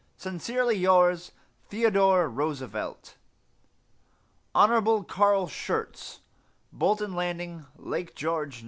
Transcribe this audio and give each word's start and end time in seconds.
Sincerely 0.17 0.75
yours, 0.75 1.31
THEODORE 1.69 2.27
ROOSEVELT. 2.27 3.17
HON. 4.55 5.03
CARL 5.05 5.47
SCHURZ, 5.47 6.21
Bolton 6.71 7.13
Landing, 7.13 7.67
Lake 7.77 8.15
George, 8.15 8.55
N. 8.57 8.59